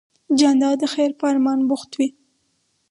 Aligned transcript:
جانداد 0.39 0.77
د 0.81 0.83
خیر 0.93 1.11
په 1.19 1.23
ارمان 1.31 1.59
بوخت 1.69 1.91
وي. 1.99 2.09